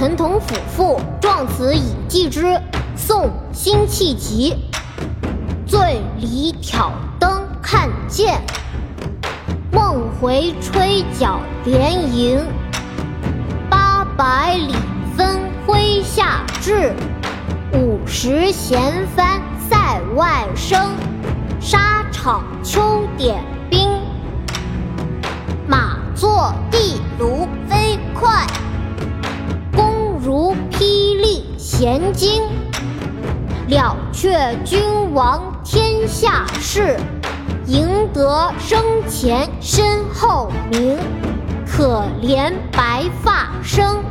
[0.00, 2.58] 陈同甫赋，壮词以寄之。
[2.96, 4.56] 宋·辛弃疾。
[5.66, 8.40] 醉里挑灯看剑，
[9.70, 12.42] 梦回吹角连营。
[13.68, 14.74] 八百里
[15.14, 16.94] 分麾下炙，
[17.74, 20.94] 五十弦翻塞外声。
[21.60, 23.44] 沙场秋点
[31.80, 32.42] 前经，
[33.68, 34.78] 了却君
[35.14, 36.94] 王天下事，
[37.64, 40.98] 赢得生前身后名。
[41.66, 44.04] 可怜白发生。